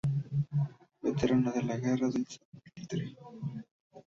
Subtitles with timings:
[1.03, 3.15] Veterano de la Guerra del Salitre.